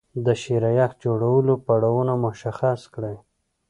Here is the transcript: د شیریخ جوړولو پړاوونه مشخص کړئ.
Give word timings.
د 0.25 0.27
شیریخ 0.41 0.91
جوړولو 1.03 1.53
پړاوونه 1.65 2.13
مشخص 2.25 2.81
کړئ. 2.93 3.17